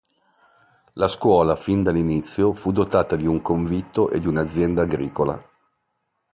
[0.93, 5.39] La scuola, fin dall'inizio, fu dotata di un convitto e di un'azienda agricola.